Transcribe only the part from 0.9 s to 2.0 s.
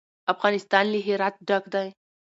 له هرات ډک دی.